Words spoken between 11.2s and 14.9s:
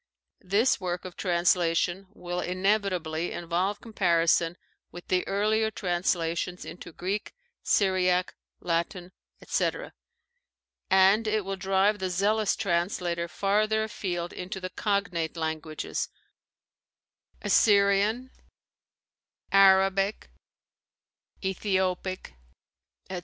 it will drive the zealous translator farther afield into the